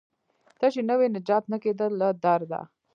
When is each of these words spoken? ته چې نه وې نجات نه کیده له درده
ته 0.59 0.65
چې 0.73 0.81
نه 0.87 0.93
وې 0.99 1.07
نجات 1.15 1.43
نه 1.51 1.57
کیده 1.63 1.85
له 1.99 2.07
درده 2.23 2.61